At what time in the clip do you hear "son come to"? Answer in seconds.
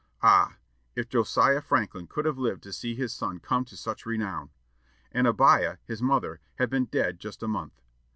3.13-3.77